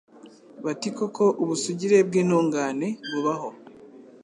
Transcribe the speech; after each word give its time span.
bati 0.65 0.89
Koko 0.97 1.23
ubusugire 1.43 1.97
bw’intungane 2.07 2.87
bubaho 3.11 3.49